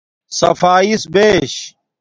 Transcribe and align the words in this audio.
صفاݵس 0.37 1.01
بیش 1.13 1.53